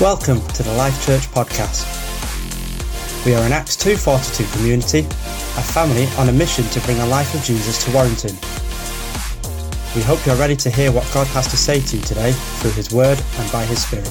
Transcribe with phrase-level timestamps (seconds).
[0.00, 1.84] Welcome to the Life Church podcast.
[3.26, 7.34] We are an Acts 242 community, a family on a mission to bring the life
[7.34, 8.34] of Jesus to Warrington.
[9.94, 12.32] We hope you are ready to hear what God has to say to you today
[12.32, 14.08] through His Word and by His Spirit.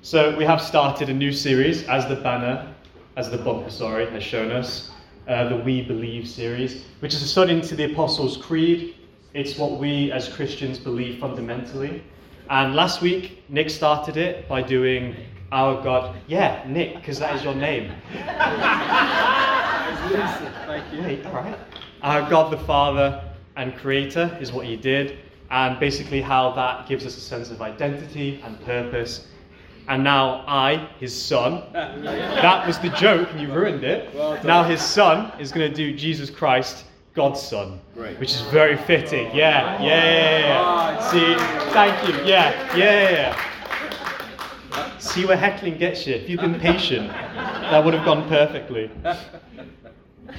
[0.00, 2.74] So we have started a new series, as the banner,
[3.16, 4.90] as the bumper, sorry, has shown us,
[5.28, 8.94] uh, the We Believe series, which is a study into the Apostles' Creed.
[9.36, 12.02] It's what we as Christians believe fundamentally.
[12.48, 15.14] And last week, Nick started it by doing
[15.52, 16.16] Our God.
[16.26, 17.92] Yeah, Nick, because that is your name.
[20.66, 21.02] Thank you.
[21.02, 21.58] Wait, all right.
[22.00, 23.22] Our God the Father
[23.56, 25.18] and Creator is what he did,
[25.50, 29.28] and basically how that gives us a sense of identity and purpose.
[29.86, 34.14] And now I, his son, that was the joke, and you ruined it.
[34.46, 38.20] Now his son is going to do Jesus Christ, God's son, Great.
[38.20, 39.34] which is very fitting.
[39.34, 41.10] Yeah, yeah, yeah, yeah.
[41.10, 41.34] See,
[41.72, 42.14] thank you.
[42.24, 44.98] Yeah, yeah, yeah.
[44.98, 46.14] See where heckling gets you.
[46.14, 48.90] If you've been patient, that would have gone perfectly.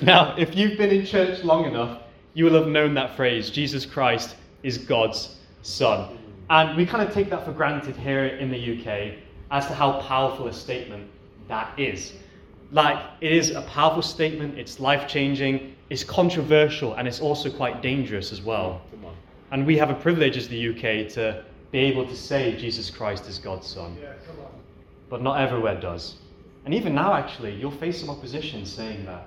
[0.02, 2.02] Now, if you've been in church long enough,
[2.36, 6.16] you will have known that phrase Jesus Christ is God's Son.
[6.52, 9.16] And we kind of take that for granted here in the UK
[9.50, 11.10] as to how powerful a statement
[11.48, 12.14] that is.
[12.72, 17.82] Like, it is a powerful statement, it's life changing, it's controversial, and it's also quite
[17.82, 18.82] dangerous as well.
[18.92, 19.16] Come on.
[19.52, 23.28] And we have a privilege as the UK to be able to say Jesus Christ
[23.28, 23.96] is God's Son.
[24.02, 24.14] Yeah,
[25.10, 26.16] But not everywhere does.
[26.66, 29.26] And even now, actually, you'll face some opposition saying that.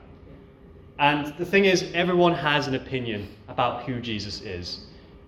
[0.99, 4.81] And the thing is, everyone has an opinion about who Jesus is.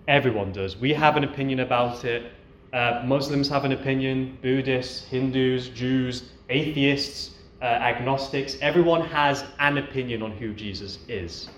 [0.07, 0.77] Everyone does.
[0.77, 2.31] We have an opinion about it.
[2.71, 7.31] Uh, Muslims have an opinion, Buddhists, Hindus, Jews, atheists,
[7.63, 8.57] uh, agnostics.
[8.61, 11.49] Everyone has an opinion on who Jesus is.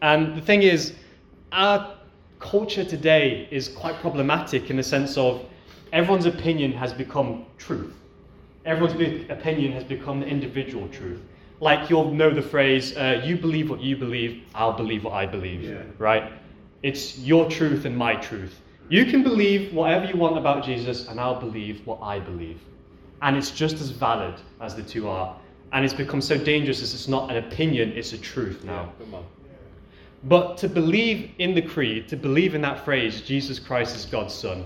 [0.00, 0.94] And the thing is,
[1.50, 1.94] our
[2.38, 5.44] culture today is quite problematic in the sense of
[5.92, 7.92] everyone's opinion has become truth.
[8.64, 11.20] Everyone's be- opinion has become the individual truth.
[11.58, 15.26] Like you'll know the phrase, uh, you believe what you believe, I'll believe what I
[15.26, 15.82] believe, Yeah.
[15.98, 16.32] right?
[16.82, 18.62] It's your truth and my truth.
[18.88, 22.60] You can believe whatever you want about Jesus, and I'll believe what I believe.
[23.22, 25.36] And it's just as valid as the two are.
[25.72, 28.92] And it's become so dangerous as it's not an opinion, it's a truth now.
[30.24, 34.34] But to believe in the creed, to believe in that phrase, Jesus Christ is God's
[34.34, 34.64] Son,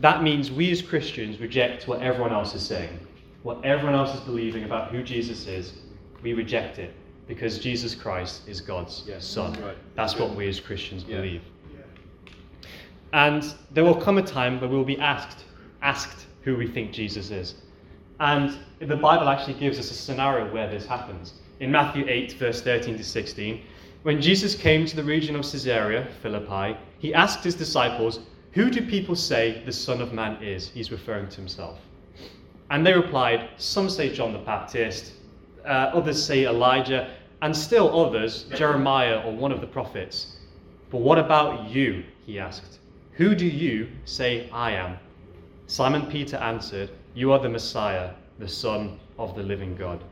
[0.00, 2.98] that means we as Christians reject what everyone else is saying.
[3.42, 5.74] What everyone else is believing about who Jesus is,
[6.22, 6.92] we reject it
[7.26, 9.52] because Jesus Christ is God's Yes, Son.
[9.62, 9.76] right.
[9.94, 11.16] That's what we as Christians Yeah.
[11.16, 11.42] believe.
[13.12, 15.44] And there will come a time where we'll be asked,
[15.82, 17.54] asked who we think Jesus is.
[18.20, 21.32] And the Bible actually gives us a scenario where this happens.
[21.58, 23.62] In Matthew 8, verse 13 to 16,
[24.02, 28.20] when Jesus came to the region of Caesarea Philippi, he asked his disciples,
[28.52, 30.68] Who do people say the Son of Man is?
[30.68, 31.78] He's referring to himself.
[32.70, 35.12] And they replied, Some say John the Baptist,
[35.64, 37.10] uh, others say Elijah,
[37.40, 40.36] and still others, Jeremiah or one of the prophets.
[40.90, 42.04] But what about you?
[42.26, 42.80] He asked.
[43.12, 44.98] Who do you say I am?
[45.66, 50.02] Simon Peter answered, You are the Messiah, the Son of the living God.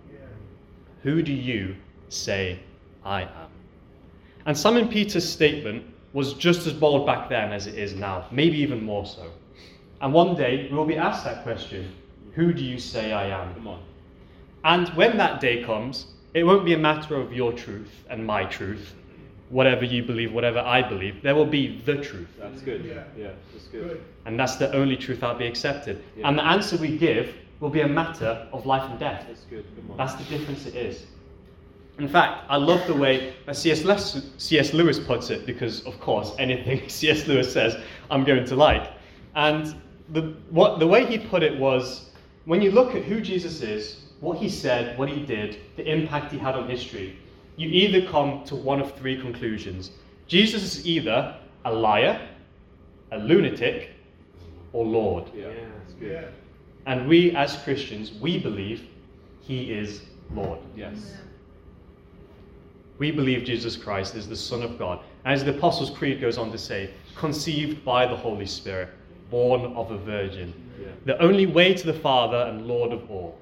[1.02, 1.76] Who do you
[2.08, 2.58] say
[3.04, 3.50] I am?
[4.46, 8.58] And Simon Peter's statement was just as bold back then as it is now, maybe
[8.58, 9.30] even more so.
[10.00, 11.92] And one day we will be asked that question
[12.34, 13.54] Who do you say I am?
[13.54, 13.82] Come on.
[14.64, 18.44] And when that day comes, it won't be a matter of your truth and my
[18.44, 18.94] truth,
[19.50, 21.22] whatever you believe, whatever I believe.
[21.22, 22.28] There will be the truth.
[22.38, 22.84] That's good.
[22.84, 23.04] Yeah.
[23.16, 24.02] yeah that's good.
[24.26, 26.02] And that's the only truth that'll be accepted.
[26.16, 26.28] Yeah.
[26.28, 29.24] And the answer we give will be a matter of life and death.
[29.26, 29.64] That's good.
[29.76, 29.96] Come on.
[29.96, 31.06] That's the difference it is.
[31.98, 33.82] In fact, I love the way that C.S.
[33.82, 34.72] Lewis, C.S.
[34.72, 37.26] Lewis puts it because, of course, anything C.S.
[37.26, 37.76] Lewis says,
[38.10, 38.92] I'm going to like.
[39.34, 39.74] And
[40.10, 42.10] the, what, the way he put it was
[42.44, 46.32] when you look at who Jesus is, what he said, what he did, the impact
[46.32, 47.18] he had on history,
[47.58, 49.90] you either come to one of three conclusions.
[50.26, 52.20] Jesus is either a liar,
[53.12, 53.90] a lunatic,
[54.72, 55.24] or Lord.
[55.34, 55.48] yeah.
[55.48, 56.28] That's good.
[56.86, 58.86] And we as Christians, we believe
[59.40, 60.02] he is
[60.34, 60.58] Lord.
[60.76, 61.14] Yes.
[62.98, 65.00] We believe Jesus Christ is the Son of God.
[65.24, 68.88] As the Apostles' Creed goes on to say, conceived by the Holy Spirit,
[69.30, 70.88] born of a virgin, Yeah.
[71.04, 73.38] the only way to the Father and Lord of all.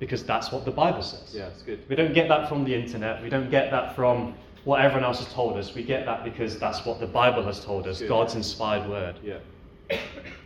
[0.00, 1.32] Because that's what the Bible says.
[1.32, 1.46] Yeah.
[1.46, 1.84] It's good.
[1.88, 3.22] We don't get that from the internet.
[3.22, 5.74] We don't get that from what everyone else has told us.
[5.74, 8.08] We get that because that's what the Bible has told us, Good.
[8.08, 9.16] God's inspired word.
[9.22, 9.38] Yeah.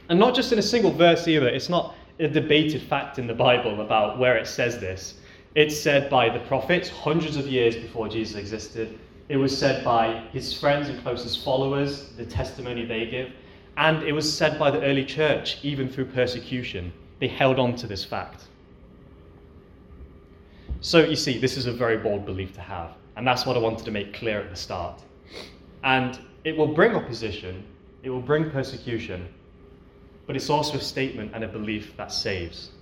[0.09, 1.49] And not just in a single verse either.
[1.49, 5.15] It's not a debated fact in the Bible about where it says this.
[5.55, 8.99] It's said by the prophets hundreds of years before Jesus existed.
[9.29, 13.31] It was said by his friends and closest followers, the testimony they give.
[13.77, 16.93] And it was said by the early church, even through persecution.
[17.21, 18.45] They held on to this fact.
[20.85, 22.91] So you see, this is a very bold belief to have.
[23.17, 25.01] And that's what I wanted to make clear at the start.
[25.83, 27.65] And it will bring opposition,
[28.03, 29.27] it will bring persecution,
[30.27, 32.73] but it's also a statement and a belief that saves.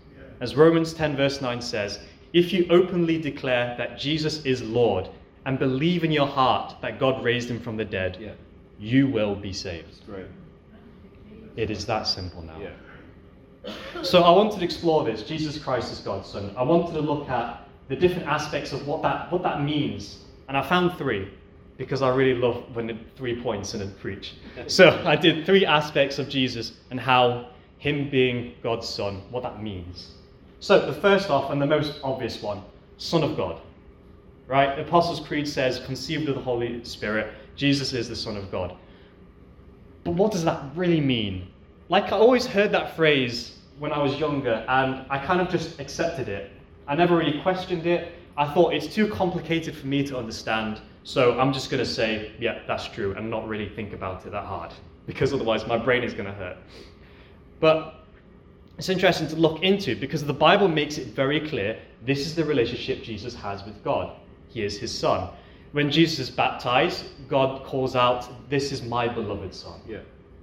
[0.40, 2.00] As Romans 10, verse 9 says,
[2.32, 5.08] if you openly declare that Jesus is Lord
[5.46, 8.32] and believe in your heart that God raised him from the dead, Yeah.
[8.80, 10.02] you will be saved.
[11.54, 12.58] It is that simple now.
[12.60, 13.72] Yeah.
[14.02, 15.22] So I wanted to explore this.
[15.22, 16.52] Jesus Christ is God's Son.
[16.56, 20.56] I wanted to look at the different aspects of what that what that means, and
[20.56, 21.28] I found three
[21.78, 24.34] because I really love when the three points in a preach.
[24.66, 27.48] So I did three aspects of Jesus and how
[27.78, 30.12] him being God's Son, what that means.
[30.60, 32.62] So the first off and the most obvious one,
[32.98, 33.60] Son of God.
[34.46, 34.76] Right?
[34.76, 38.76] The Apostles' Creed says, conceived of the Holy Spirit, Jesus is the Son of God.
[40.04, 41.48] But what does that really mean?
[41.88, 45.80] Like, I always heard that phrase when I was younger, and I kind of just
[45.80, 46.50] accepted it.
[46.86, 48.12] I never really questioned it.
[48.36, 52.32] I thought it's too complicated for me to understand, so I'm just going to say,
[52.38, 54.72] yeah, that's true, and not really think about it that hard,
[55.06, 56.56] because otherwise my brain is going to hurt.
[57.60, 58.02] But
[58.78, 62.44] it's interesting to look into because the Bible makes it very clear this is the
[62.44, 64.16] relationship Jesus has with God.
[64.48, 65.28] He is his son.
[65.72, 69.80] When Jesus is baptized, God calls out, This is my beloved son.
[69.86, 70.00] Yeah.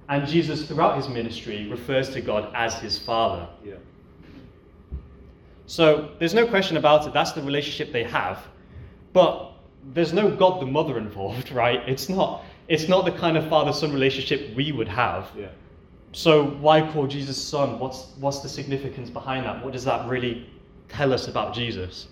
[0.08, 3.46] And Jesus, throughout his ministry, refers to God as his father.
[3.64, 3.74] Yeah.
[5.70, 7.12] So there's no question about it.
[7.12, 8.44] That's the relationship they have.
[9.12, 9.52] But
[9.94, 11.80] there's no God the mother involved, right?
[11.88, 12.42] It's not.
[12.66, 15.30] It's not the kind of father-son relationship we would have.
[15.38, 15.46] Yeah.
[16.10, 17.78] So why call Jesus son?
[17.78, 19.64] What's what's the significance behind that?
[19.64, 20.50] What does that really
[20.88, 22.08] tell us about Jesus?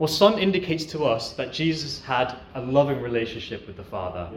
[0.00, 4.28] Well, son indicates to us that Jesus had a loving relationship with the Father,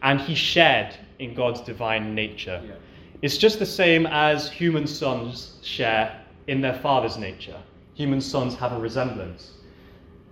[0.00, 2.62] and he shared in God's divine nature.
[2.64, 2.72] Yeah.
[3.20, 7.60] It's just the same as human sons share in their father's nature.
[7.98, 9.54] Human sons have a resemblance.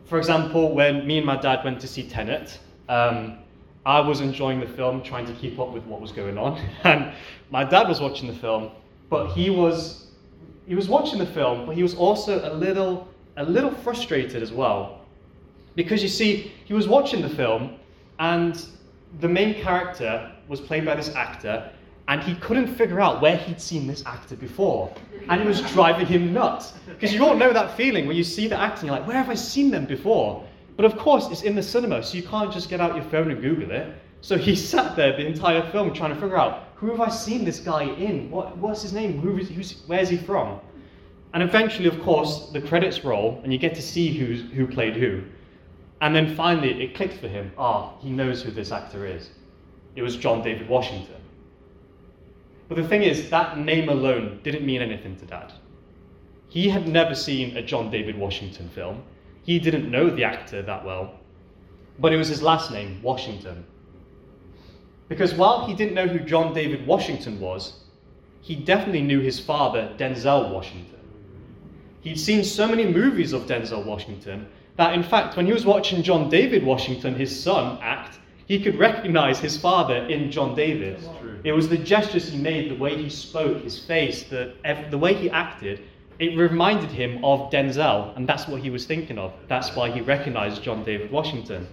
[0.05, 3.39] For example, when me and my dad went to see Tenet, um,
[3.85, 7.13] I was enjoying the film, trying to keep up with what was going on, and
[7.51, 8.71] my dad was watching the film,
[9.11, 10.07] but he was
[10.69, 14.53] he was watching the film, but he was also a little a little frustrated as
[14.53, 15.01] well,
[15.75, 17.79] because you see, he was watching the film,
[18.21, 18.65] and
[19.19, 21.69] the main character was played by this actor,
[22.09, 24.95] and he couldn't figure out where he'd seen this actor before,
[25.29, 26.75] and it was driving him nuts.
[26.87, 29.17] Because you all know that feeling when you see the actor, and you're like, where
[29.17, 30.47] have I seen them before?
[30.77, 33.31] But of course, it's in the cinema, so you can't just get out your phone
[33.31, 33.95] and Google it.
[34.21, 37.45] So he sat there the entire film trying to figure out who have I seen
[37.45, 38.31] this guy in?
[38.31, 39.19] What, what's his name?
[39.21, 40.61] Who is, where's he from?
[41.33, 44.95] And eventually, of course, the credits roll and you get to see who's, who played
[44.95, 45.23] who.
[46.03, 47.51] And then finally, it clicked for him.
[47.57, 49.31] Ah, he knows who this actor is.
[49.97, 51.17] It was John David Washington.
[52.69, 55.53] But the thing is, that name alone didn't mean anything to Dad.
[56.49, 59.03] He had never seen a John David Washington film.
[59.45, 61.21] He didn't know the actor that well.
[61.99, 63.65] But it was his last name, Washington.
[65.09, 67.85] Because while he didn't know who John David Washington was,
[68.41, 71.01] he definitely knew his father, Denzel Washington.
[72.01, 76.03] He'd seen so many movies of Denzel Washington that, in fact, when he was watching
[76.03, 81.03] John David Washington, his son, act, he could recognize his father in John David.
[81.45, 84.55] It was the gestures he made, the way he spoke, his face, the,
[84.91, 85.83] the way he acted.
[86.19, 89.33] It reminded him of Denzel, and that's what he was thinking of.
[89.49, 91.67] That's why he recognized John David Washington.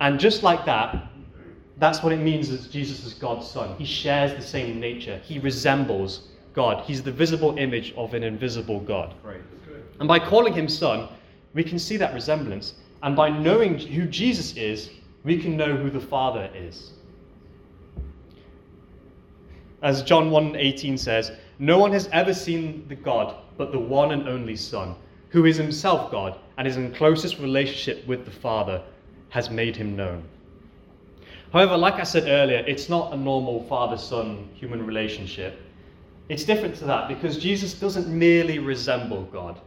[0.00, 1.10] And just like that,
[1.78, 3.76] that's what it means that Jesus is God's son.
[3.76, 5.20] He shares the same nature.
[5.24, 6.84] He resembles God.
[6.84, 9.14] He's the visible image of an invisible God.
[9.98, 11.08] And by calling him son,
[11.54, 12.74] we can see that resemblance.
[13.02, 14.90] And by knowing who Jesus is,
[15.24, 16.92] we can know who the Father is.
[19.82, 24.28] As John 1:18 says, no one has ever seen the God but the one and
[24.28, 24.94] only Son,
[25.30, 28.82] who is himself God and is in closest relationship with the Father,
[29.30, 30.24] has made him known.
[31.52, 35.60] However, like I said earlier, it's not a normal father-son human relationship.
[36.28, 39.58] It's different to that because Jesus doesn't merely resemble God.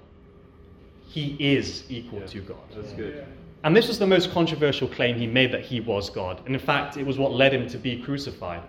[1.07, 2.27] He is equal Yeah.
[2.27, 2.57] to God.
[2.75, 3.25] That's good.
[3.63, 6.41] And this was the most controversial claim he made that he was God.
[6.45, 8.63] And in fact, it was what led him to be crucified.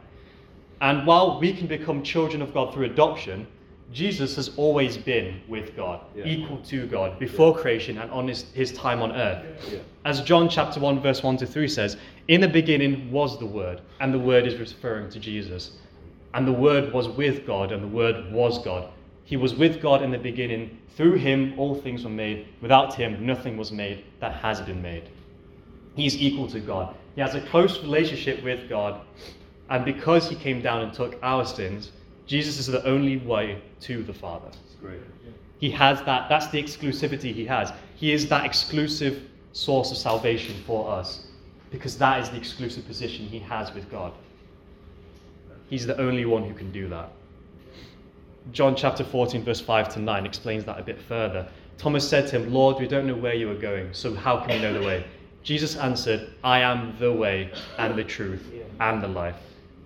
[0.81, 3.47] And while we can become children of God through adoption,
[3.93, 6.25] Jesus has always been with God, Yeah.
[6.27, 9.45] equal to God, before creation and on his, his time on earth.
[9.71, 9.79] Yeah.
[10.05, 11.97] As John chapter 1, verse 1 to 3 says,
[12.29, 15.73] In the beginning was the Word, and the Word is referring to Jesus.
[16.35, 18.89] And the Word was with God, and the Word was God.
[19.25, 20.79] He was with God in the beginning.
[20.97, 22.49] Through him, all things were made.
[22.61, 25.09] Without him, nothing was made that has been made.
[25.95, 26.95] He is equal to God.
[27.15, 29.01] He has a close relationship with God.
[29.71, 31.93] And because he came down and took our sins,
[32.27, 34.51] Jesus is the only way to the Father.
[35.59, 37.73] He has that, that's the exclusivity he has.
[37.95, 41.27] He is that exclusive source of salvation for us
[41.71, 44.13] because that is the exclusive position he has with God.
[45.69, 47.11] He's the only one who can do that.
[48.51, 51.47] John chapter 14, verse 5 to 9 explains that a bit further.
[51.79, 54.51] Thomas said to him, Lord, we don't know where you are going, so how can
[54.51, 55.05] we know the way?
[55.43, 59.37] Jesus answered, I am the way and the truth and the life.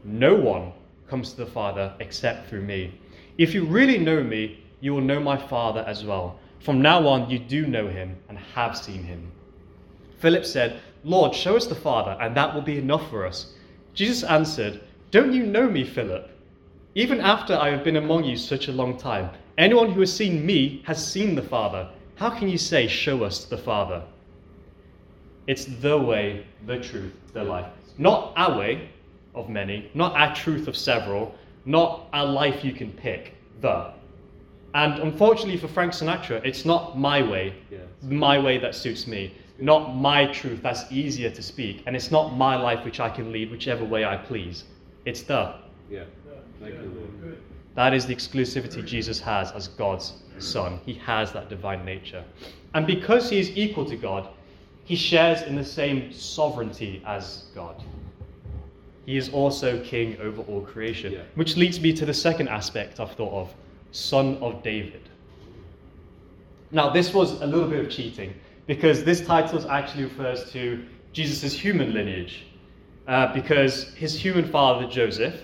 [0.05, 0.73] No one
[1.09, 2.99] comes to the Father except through me.
[3.39, 6.39] If you really know me, you will know my Father as well.
[6.61, 9.31] From now on, you do know him and have seen him.
[10.19, 13.53] Philip said, Lord, show us the Father, and that will be enough for us.
[13.95, 16.31] Jesus answered, Don't you know me, Philip?
[16.97, 20.47] Even after I have been among you such a long time, anyone who has seen
[20.47, 21.91] me has seen the Father.
[22.15, 24.03] How can you say, Show us the Father?
[25.47, 27.67] It's the way, the truth, the life.
[27.99, 28.88] Not our way
[29.35, 31.35] of many, not our truth of several,
[31.67, 33.93] not our life you can pick, the.
[34.73, 37.83] And unfortunately for Frank Sinatra, it's not my way, Yes.
[38.05, 42.35] my way that suits me, not my truth that's easier to speak, and it's not
[42.35, 44.65] my life which I can lead whichever way I please.
[45.05, 45.57] It's the.
[45.91, 46.05] Yeah.
[46.61, 47.37] Thank you,
[47.75, 50.81] That is the exclusivity Jesus has as God's Son.
[50.85, 52.25] He has that divine nature.
[52.75, 54.29] And because he is equal to God,
[54.85, 57.83] he shares in the same sovereignty as God.
[59.05, 61.13] He is also king over all creation.
[61.13, 61.23] Yeah.
[61.35, 63.55] Which leads me to the second aspect I've thought of
[63.93, 65.09] Son of David.
[66.73, 68.35] Now, this was a little bit of cheating
[68.67, 72.47] because this title actually refers to Jesus' human lineage.
[73.07, 75.37] Uh, because his human father, Joseph,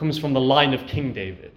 [0.00, 1.52] comes from the line of King David.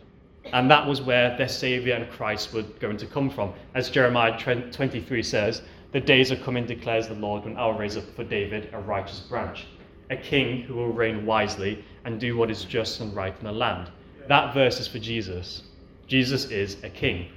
[0.52, 3.54] And that was where their Savior and Christ were going to come from.
[3.74, 5.62] As Jeremiah 23 says,
[5.94, 9.22] The days are coming, declares the Lord, when I'll raise up for David a righteous
[9.22, 9.68] branch,
[10.10, 13.52] a king who will reign wisely and do what is just and right in the
[13.54, 13.90] land.
[14.28, 15.64] That verse is for Jesus.
[16.08, 17.30] Jesus is a king.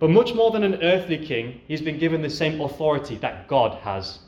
[0.00, 3.78] But much more than an earthly king, he's been given the same authority that God
[3.82, 4.18] has.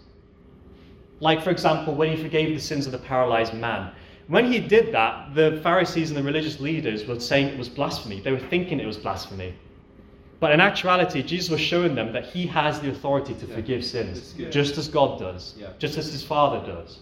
[1.18, 3.90] Like, for example, when he forgave the sins of the paralyzed man.
[4.28, 8.20] When he did that, the Pharisees and the religious leaders were saying it was blasphemy.
[8.20, 9.54] They were thinking it was blasphemy.
[10.38, 13.54] But in actuality, Jesus was showing them that he has the authority to Yeah.
[13.54, 15.68] forgive sins, just as God does, Yeah.
[15.78, 17.00] just as his Father does.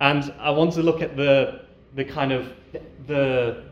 [0.00, 1.60] And I want to look at the,
[1.94, 2.52] the kind of,
[3.06, 3.62] the,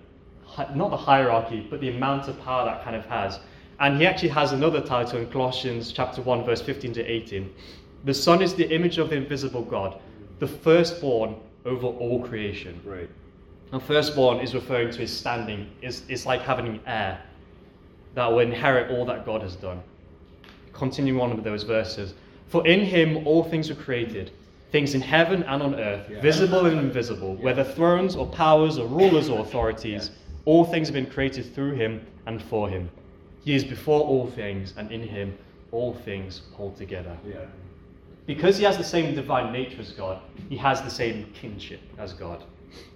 [0.75, 3.41] not the hierarchy, but the amount of power that kind of has.
[3.81, 7.53] And he actually has another title in Colossians chapter 1, verse 15 to 18.
[8.05, 9.99] The Son is the image of the invisible God,
[10.39, 12.81] the firstborn over all creation.
[12.85, 13.09] Great.
[13.73, 15.71] And firstborn is referring to his standing.
[15.83, 17.21] It's, it's like having an heir
[18.15, 19.83] that will inherit all that God has done.
[20.73, 22.15] Continuing on with those verses.
[22.49, 24.31] For in him all things were created,
[24.71, 26.21] things in heaven and on earth, Yeah.
[26.21, 30.11] visible and invisible, whether thrones or powers or rulers or authorities,
[30.45, 32.91] all things have been created through him and for him.
[33.45, 35.37] He is before all things, and in him
[35.73, 37.17] all things hold together.
[38.27, 42.13] Because he has the same divine nature as God, he has the same kinship as
[42.13, 42.45] God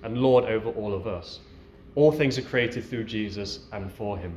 [0.02, 1.40] and Lord over all of us.
[1.94, 4.34] All things are created through Jesus and for him.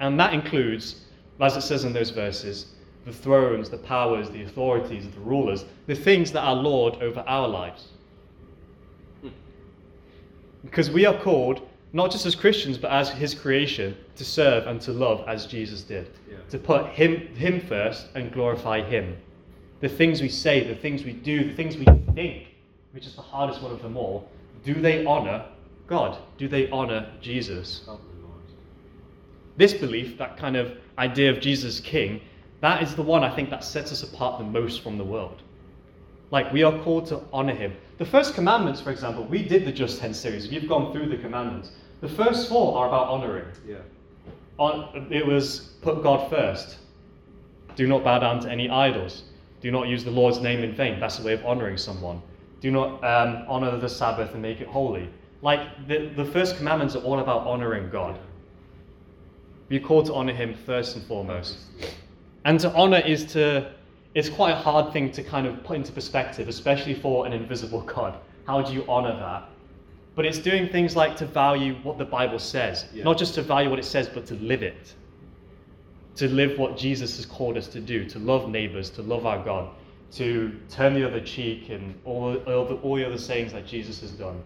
[0.00, 1.06] And that includes,
[1.40, 2.72] as it says in those verses,
[3.04, 7.48] the thrones, the powers, the authorities, the rulers, the things that are Lord over our
[7.48, 7.88] lives.
[10.64, 14.80] Because we are called, not just as Christians, but as his creation, to serve and
[14.82, 16.10] to love as Jesus did.
[16.30, 16.36] Yeah.
[16.50, 19.16] To put him, him first and glorify him.
[19.80, 22.48] The things we say, the things we do, the things we think,
[22.92, 24.28] which is the hardest one of them all,
[24.64, 25.44] do they honor
[25.86, 26.18] God?
[26.38, 27.88] Do they honor Jesus?
[29.56, 32.20] This belief, that kind of idea of Jesus King,
[32.60, 35.42] that is the one I think that sets us apart the most from the world.
[36.30, 37.74] Like, we are called to honor him.
[37.98, 40.50] The first commandments, for example, we did the Just Ten series.
[40.50, 41.70] We've gone through the commandments.
[42.00, 43.46] The first four are about honoring.
[43.66, 43.76] Yeah.
[44.58, 46.78] On, it was put God first.
[47.74, 49.24] Do not bow down to any idols.
[49.60, 51.00] Do not use the Lord's name in vain.
[51.00, 52.20] That's a way of honoring someone.
[52.60, 55.08] Do not um, honor the Sabbath and make it holy.
[55.42, 58.18] Like the, the first commandments are all about honoring God.
[59.68, 61.58] We're called to honor Him first and foremost.
[62.44, 63.72] And to honor is to,
[64.16, 67.82] it's quite a hard thing to kind of put into perspective, especially for an invisible
[67.94, 68.18] God.
[68.46, 69.50] How do you honor that?
[70.14, 73.04] But it's doing things like to value what the Bible says, Yeah.
[73.04, 74.94] not just to value what it says, but to live it.
[76.14, 79.44] To live what Jesus has called us to do, to love neighbors, to love our
[79.44, 79.68] God,
[80.12, 84.00] to turn the other cheek, and all, all, the, all the other sayings that Jesus
[84.00, 84.42] has done.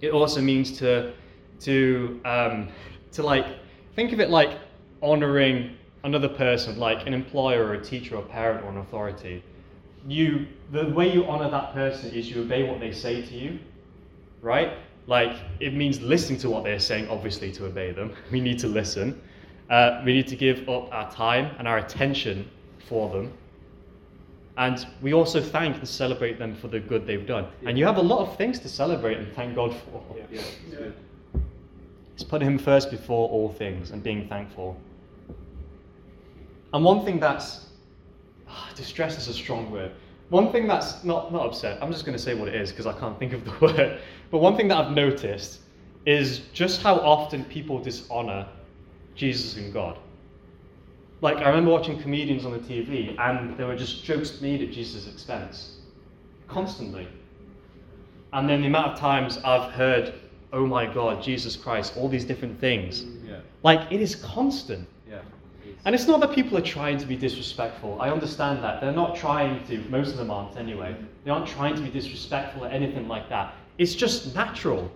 [0.00, 1.12] It also means to,
[1.60, 2.68] to, um,
[3.12, 3.44] to like,
[3.94, 4.58] think of it like
[5.02, 9.42] honoring another person, like an employer or a teacher or a parent or an authority.
[10.06, 13.58] you the way you honor that person is you obey what they say to you,
[14.40, 14.72] right?
[15.06, 18.12] Like it means listening to what they're saying, obviously, to obey them.
[18.32, 19.20] We need to listen.
[19.70, 22.48] Uh, we need to give up our time and our attention
[22.88, 23.32] for them.
[24.58, 27.46] And we also thank and celebrate them for the good they've done.
[27.64, 30.04] And you have a lot of things to celebrate and thank God for.
[30.14, 30.24] Yeah,
[30.70, 30.96] yeah, it's.
[32.14, 34.76] It's putting Him first before all things and being thankful.
[36.72, 37.66] And one thing that's
[38.48, 39.92] ah, distress is a strong word.
[40.30, 41.82] One thing that's not not upset.
[41.82, 44.00] I'm just going to say what it is because I can't think of the word.
[44.30, 45.60] But one thing that I've noticed
[46.06, 48.48] is just how often people dishonor
[49.14, 49.98] Jesus and God.
[51.20, 54.72] Like I remember watching comedians on the TV, and there were just jokes made at
[54.72, 55.76] Jesus' expense,
[56.48, 57.06] constantly.
[58.32, 60.14] And then the amount of times I've heard,
[60.52, 63.04] "Oh my God, Jesus Christ," all these different things.
[63.24, 64.88] Yeah, Like it is constant.
[65.84, 68.00] And it's not that people are trying to be disrespectful.
[68.00, 68.80] I understand that.
[68.80, 70.94] They're not trying to, most of them aren't anyway.
[71.24, 73.54] They aren't trying to be disrespectful or anything like that.
[73.78, 74.90] It's just natural.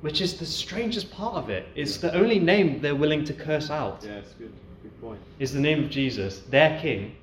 [0.00, 1.66] Which is the strangest part of it.
[1.74, 4.02] It's the only name they're willing to curse out.
[4.04, 4.52] yeah, it's good.
[4.82, 5.20] Good point.
[5.40, 7.14] Is the name of Jesus, their king,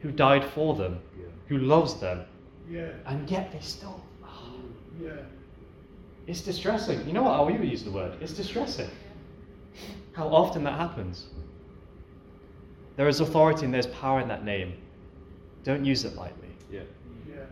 [0.00, 1.26] who died for them, Yeah.
[1.48, 2.24] who loves them,
[2.70, 4.02] Yeah, and yet they still.
[4.24, 4.28] Oh.
[5.00, 5.10] yeah.
[6.26, 7.06] It's distressing.
[7.06, 7.32] You know what?
[7.34, 8.14] I'll even use the word.
[8.22, 8.88] It's distressing.
[10.14, 11.26] How often that happens.
[12.96, 14.74] There is authority and there's power in that name.
[15.64, 16.48] Don't use it lightly.
[16.70, 16.80] Yeah,
[17.28, 17.42] Yeah.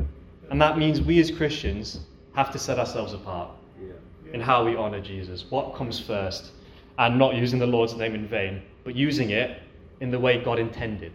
[0.51, 2.01] And that means we as Christians
[2.35, 3.51] have to set ourselves apart
[3.81, 3.93] yeah.
[4.33, 5.45] in how we honor Jesus.
[5.51, 6.53] What comes first?
[6.99, 9.63] And not using the Lord's name in vain, but using it
[10.01, 11.13] in the way God intended.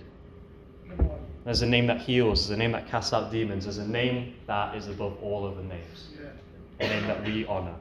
[1.46, 4.34] There's a name that heals, there's a name that casts out demons, there's a name
[4.48, 6.10] that is above all other names.
[6.20, 6.86] Yeah.
[6.86, 7.76] a name that we honor.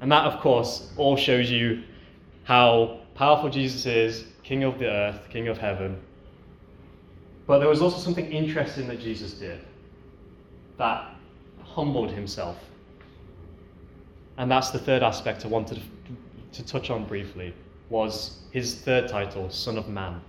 [0.00, 1.82] And that, of course, all shows you
[2.44, 6.00] how powerful Jesus is, King of the earth, King of heaven.
[7.46, 9.60] But there was also something interesting that Jesus did
[10.78, 11.14] that
[11.62, 12.58] humbled himself.
[14.36, 15.80] And that's the third aspect I wanted
[16.52, 17.54] to touch on briefly
[17.90, 20.20] was his third title, Son of Man.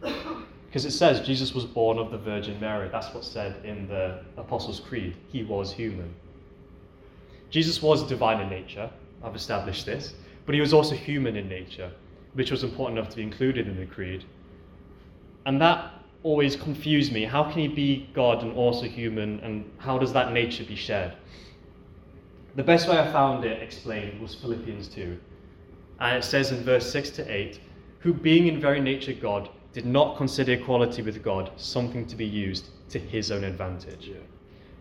[0.00, 2.88] Because it says Jesus was born of the Virgin Mary.
[2.90, 5.16] That's what's said in the Apostles' Creed.
[5.28, 6.14] He was human.
[7.52, 8.90] Jesus was divine in nature.
[9.22, 10.14] I've established this.
[10.46, 11.92] But he was also human in nature,
[12.32, 14.24] which was important enough to be included in the Creed.
[15.44, 17.24] And that always confused me.
[17.24, 21.12] How can he be God and also human, and how does that nature be shared?
[22.54, 25.18] The best way I found it explained was Philippians 2.
[26.00, 27.60] And it says in verse 6 to 8,
[27.98, 32.26] who being in very nature God, did not consider equality with God something to be
[32.26, 34.06] used to his own advantage.
[34.06, 34.16] Yeah.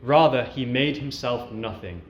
[0.01, 2.01] Rather, he made himself nothing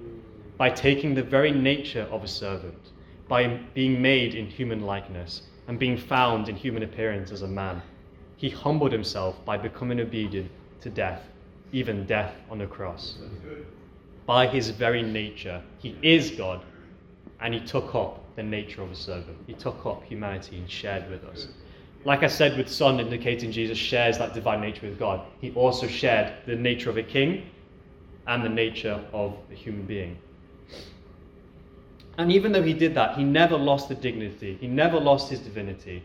[0.61, 2.91] by taking the very nature of a servant,
[3.27, 7.81] by being made in human likeness, and being found in human appearance as a man.
[8.37, 11.23] He humbled himself by becoming obedient to death,
[11.71, 13.17] even death on a cross.
[14.27, 16.63] By his very nature, he is God,
[17.39, 19.39] and he took up the nature of a servant.
[19.47, 21.47] He took up humanity and shared with us.
[22.05, 25.87] Like I said, with Son indicating Jesus shares that divine nature with God, he also
[25.87, 27.49] shared the nature of a king
[28.27, 30.19] and the nature of a human being.
[32.21, 35.39] And even though he did that, he never lost the dignity, he never lost his
[35.39, 36.03] divinity,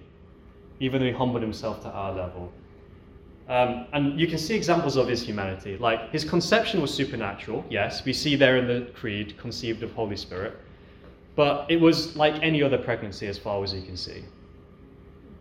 [0.80, 2.50] even though he humbled himself to our level.
[3.50, 5.76] Um, and you can see examples of his humanity.
[5.76, 10.16] Like his conception was supernatural, yes, we see there in the Creed, conceived of Holy
[10.16, 10.56] Spirit.
[11.34, 14.24] But it was like any other pregnancy as far as you can see.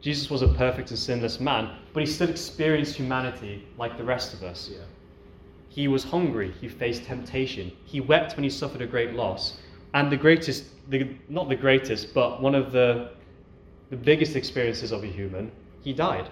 [0.02, 4.34] Jesus was a perfect and sinless man, but he still experienced humanity like the rest
[4.34, 4.70] of us.
[4.70, 4.84] Yeah.
[5.70, 9.58] He was hungry, he faced temptation, he wept when he suffered a great loss.
[9.96, 13.12] And the greatest, the, not the greatest, but one of the,
[13.90, 15.50] the biggest experiences of a human,
[15.84, 16.30] he died.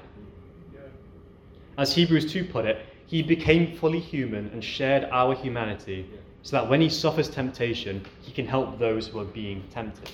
[1.78, 6.10] As Hebrews 2 put it, he became fully human and shared our humanity
[6.42, 10.12] so that when he suffers temptation, he can help those who are being tempted.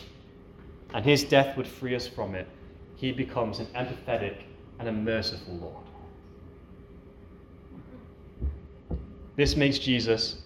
[0.94, 2.48] And his death would free us from it.
[2.98, 4.44] He becomes an empathetic
[4.78, 5.86] and a merciful Lord.
[9.38, 10.44] This makes Jesus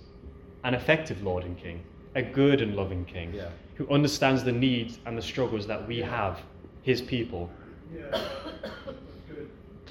[0.63, 1.83] an effective Lord and King,
[2.15, 3.49] a good and loving King Yeah.
[3.75, 6.39] who understands the needs and the struggles that we have,
[6.83, 7.49] his people.
[7.95, 8.21] Yeah.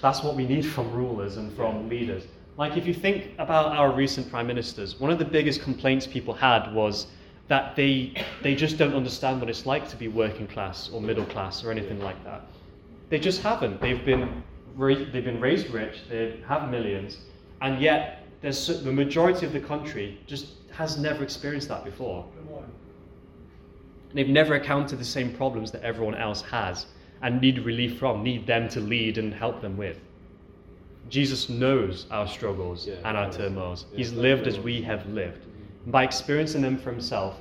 [0.00, 2.26] That's what we need from rulers and from leaders.
[2.58, 6.34] Like, if you think about our recent prime ministers, one of the biggest complaints people
[6.34, 7.06] had was
[7.48, 11.24] that they, they just don't understand what it's like to be working class or middle
[11.24, 12.42] class or anything like that.
[13.10, 13.80] They just haven't.
[13.80, 14.42] They've been,
[14.76, 17.18] ra- they've been raised rich, they have millions,
[17.60, 22.26] and yet there's, the majority of the country just has never experienced that before.
[22.54, 22.64] On.
[24.14, 26.86] They've never encountered the same problems that everyone else has.
[27.24, 30.00] and need relief from, need them to lead and help them with.
[31.08, 33.86] Jesus knows our struggles Yeah, and our turmoils.
[33.92, 35.44] Yeah, He's lived as we have lived.
[35.84, 37.38] And by experiencing them for himself,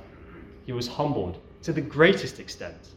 [0.66, 2.90] he was humbled to the greatest extent.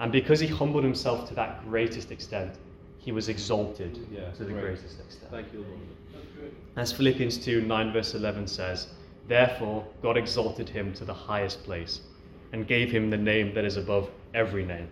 [0.00, 2.56] And because he humbled himself to that greatest extent,
[2.98, 4.62] he was exalted Yeah, to the great.
[4.62, 5.30] greatest extent.
[5.30, 5.80] Thank you, Lord.
[6.12, 6.54] That's good.
[6.76, 8.88] As Philippians 2 9 verse 11 says,
[9.30, 12.00] Therefore God exalted him to the highest place
[12.52, 14.88] and gave him the name that is above every name,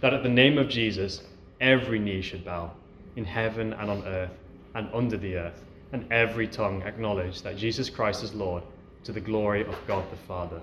[0.00, 1.22] that at the name of Jesus
[1.60, 2.72] every knee should bow,
[3.14, 4.32] in heaven and on earth
[4.74, 8.64] and under the earth, and every tongue acknowledge that Jesus Christ is Lord
[9.04, 10.60] to the glory of God the Father.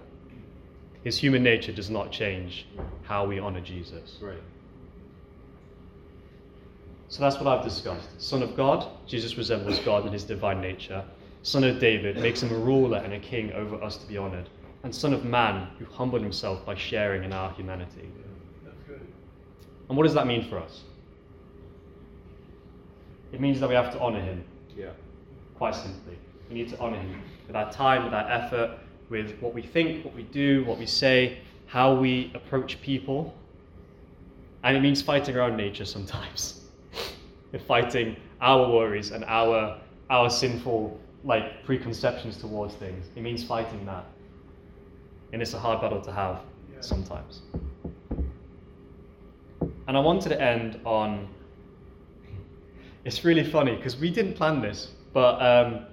[1.05, 2.67] His human nature does not change
[3.03, 4.17] how we honor Jesus.
[4.19, 4.39] Great.
[7.07, 8.09] So that's what I've discussed.
[8.21, 11.05] Son of God, Jesus resembles God in his divine nature.
[11.45, 14.49] Son of David makes him a ruler and a king over us to be honored.
[14.81, 18.09] And Son of Man, who humbled himself by sharing in our humanity.
[19.87, 20.81] And what does that mean for us?
[23.31, 24.43] It means that we have to honor him,
[24.75, 24.89] Yeah.
[25.53, 26.17] quite simply.
[26.49, 28.79] We need to honor him with our time, with our effort,
[29.09, 33.35] with what we think, what we do, what we say, how we approach people.
[34.63, 36.61] And it means fighting our own nature sometimes.
[37.67, 39.79] Fighting our worries and our
[40.09, 43.07] our sinful like preconceptions towards things.
[43.15, 44.05] It means fighting that.
[45.33, 46.39] And it's a hard battle to have
[46.71, 46.81] Yeah.
[46.81, 47.41] sometimes.
[49.87, 51.27] And I wanted to end on
[53.03, 55.85] it's really funny because we didn't plan this, but um,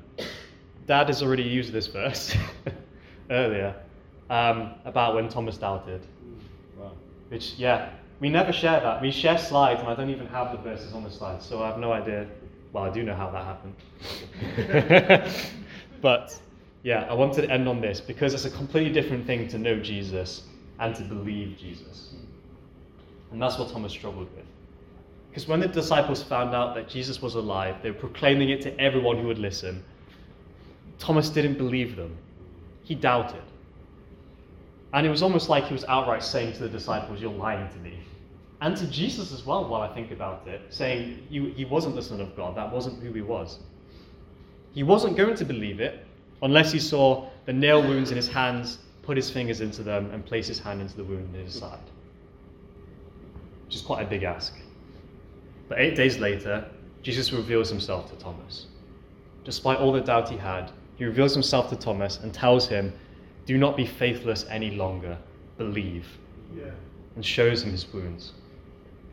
[0.86, 2.34] Dad has already used this verse
[3.30, 3.74] earlier
[4.30, 6.00] um, about when Thomas doubted.
[6.78, 6.92] Wow.
[7.28, 7.90] Which, yeah,
[8.20, 9.02] we never share that.
[9.02, 11.68] We share slides, and I don't even have the verses on the slides, so I
[11.68, 12.26] have no idea.
[12.72, 13.74] Well, I do know how that happened.
[16.00, 16.38] but,
[16.82, 19.78] yeah, I wanted to end on this because it's a completely different thing to know
[19.78, 20.44] Jesus
[20.78, 22.14] and to believe Jesus.
[23.30, 24.46] And that's what Thomas struggled with.
[25.30, 28.78] Because when the disciples found out that Jesus was alive, they were proclaiming it to
[28.78, 29.82] everyone who would listen.
[30.98, 32.16] Thomas didn't believe them,
[32.84, 33.42] he doubted.
[34.92, 37.78] And it was almost like he was outright saying to the disciples, You're lying to
[37.78, 37.98] me.
[38.62, 42.20] And to Jesus as well, while I think about it, saying he wasn't the Son
[42.20, 42.56] of God.
[42.56, 43.58] That wasn't who he was.
[44.72, 46.06] He wasn't going to believe it
[46.42, 50.24] unless he saw the nail wounds in his hands, put his fingers into them, and
[50.24, 51.80] place his hand into the wound in his side.
[53.66, 54.54] Which is quite a big ask.
[55.68, 56.64] But eight days later,
[57.02, 58.66] Jesus reveals himself to Thomas.
[59.44, 62.92] Despite all the doubt he had, he reveals himself to Thomas and tells him,
[63.44, 65.18] Do not be faithless any longer,
[65.58, 66.06] believe,
[66.56, 66.70] Yeah.
[67.16, 68.34] and shows him his wounds.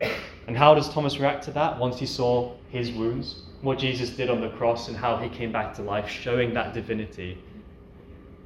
[0.01, 3.43] And how does Thomas react to that once he saw his wounds?
[3.61, 6.73] What Jesus did on the cross and how he came back to life, showing that
[6.73, 7.37] divinity,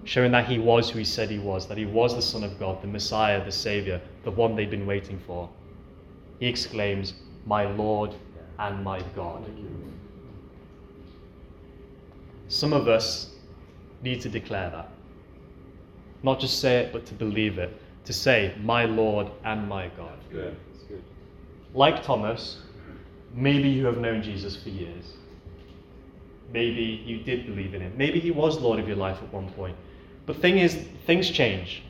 [0.04, 2.60] showing that he was who he said he was, that he was the Son of
[2.60, 5.50] God, the Messiah, the Savior, the one they'd been waiting for.
[6.40, 7.14] He exclaims,
[7.46, 8.16] My Lord
[8.60, 9.46] and my God.
[12.48, 13.32] Some of us
[14.02, 14.90] need to declare that.
[16.22, 17.80] Not just say it, but to believe it.
[18.06, 20.18] To say, My Lord and my God.
[20.32, 20.56] Good.
[21.74, 22.60] Like Thomas,
[23.34, 25.14] maybe you have known Jesus for years.
[26.52, 27.94] Maybe you did believe in him.
[27.98, 29.76] Maybe he was Lord of your life at one point.
[30.28, 30.76] But thing is,
[31.08, 31.82] things change.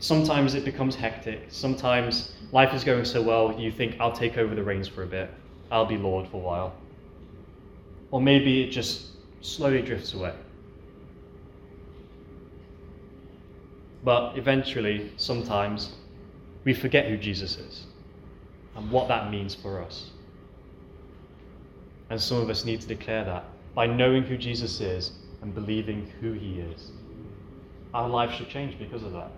[0.00, 1.44] Sometimes it becomes hectic.
[1.48, 5.06] Sometimes life is going so well, you think, I'll take over the reins for a
[5.06, 5.30] bit.
[5.70, 6.74] I'll be Lord for a while.
[8.10, 9.10] Or maybe it just
[9.42, 10.34] slowly drifts away.
[14.02, 15.92] But eventually, sometimes,
[16.64, 17.86] we forget who Jesus is
[18.80, 20.10] and what that means for us.
[22.08, 25.12] And some of us need to declare that by knowing who Jesus is
[25.42, 26.90] and believing who he is.
[27.94, 29.30] Our life should change because of that.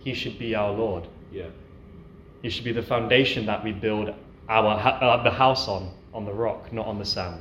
[0.00, 1.06] He should be our Lord.
[1.30, 1.46] Yeah.
[2.42, 4.14] He should be the foundation that we build
[4.48, 7.40] our uh, the house on, on the rock, not on the sand.